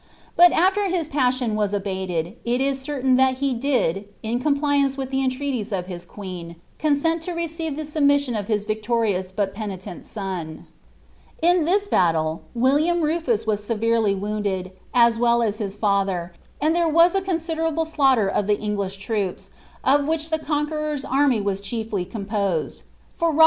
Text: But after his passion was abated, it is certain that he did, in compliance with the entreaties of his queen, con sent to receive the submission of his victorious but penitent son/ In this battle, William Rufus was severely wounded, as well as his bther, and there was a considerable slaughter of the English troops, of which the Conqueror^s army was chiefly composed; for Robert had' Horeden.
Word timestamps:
But 0.35 0.51
after 0.51 0.87
his 0.89 1.07
passion 1.07 1.53
was 1.53 1.75
abated, 1.75 2.35
it 2.43 2.59
is 2.59 2.81
certain 2.81 3.17
that 3.17 3.35
he 3.35 3.53
did, 3.53 4.05
in 4.23 4.39
compliance 4.39 4.97
with 4.97 5.11
the 5.11 5.23
entreaties 5.23 5.71
of 5.71 5.85
his 5.85 6.05
queen, 6.05 6.55
con 6.79 6.95
sent 6.95 7.21
to 7.21 7.33
receive 7.33 7.75
the 7.75 7.85
submission 7.85 8.33
of 8.35 8.47
his 8.47 8.63
victorious 8.63 9.31
but 9.31 9.53
penitent 9.53 10.03
son/ 10.03 10.65
In 11.39 11.65
this 11.65 11.87
battle, 11.87 12.41
William 12.55 13.01
Rufus 13.03 13.45
was 13.45 13.63
severely 13.63 14.15
wounded, 14.15 14.71
as 14.91 15.19
well 15.19 15.43
as 15.43 15.59
his 15.59 15.77
bther, 15.77 16.31
and 16.59 16.75
there 16.75 16.89
was 16.89 17.13
a 17.13 17.21
considerable 17.21 17.85
slaughter 17.85 18.27
of 18.27 18.47
the 18.47 18.57
English 18.57 18.97
troops, 18.97 19.51
of 19.83 20.07
which 20.07 20.31
the 20.31 20.39
Conqueror^s 20.39 21.05
army 21.07 21.39
was 21.39 21.61
chiefly 21.61 22.05
composed; 22.05 22.81
for 23.15 23.27
Robert 23.27 23.33
had' 23.33 23.37
Horeden. 23.37 23.39